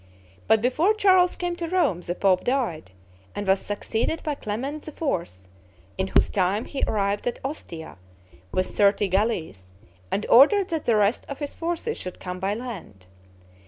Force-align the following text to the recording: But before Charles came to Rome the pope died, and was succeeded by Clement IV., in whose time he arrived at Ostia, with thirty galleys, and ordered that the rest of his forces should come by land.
But 0.47 0.61
before 0.61 0.95
Charles 0.95 1.35
came 1.35 1.55
to 1.57 1.67
Rome 1.67 2.01
the 2.01 2.15
pope 2.15 2.43
died, 2.43 2.89
and 3.35 3.45
was 3.45 3.59
succeeded 3.59 4.23
by 4.23 4.33
Clement 4.33 4.87
IV., 4.87 4.99
in 5.95 6.07
whose 6.07 6.27
time 6.27 6.65
he 6.65 6.83
arrived 6.87 7.27
at 7.27 7.37
Ostia, 7.43 7.99
with 8.51 8.75
thirty 8.75 9.07
galleys, 9.07 9.73
and 10.09 10.25
ordered 10.27 10.69
that 10.69 10.85
the 10.85 10.95
rest 10.95 11.23
of 11.29 11.37
his 11.37 11.53
forces 11.53 11.99
should 11.99 12.19
come 12.19 12.39
by 12.39 12.55
land. 12.55 13.05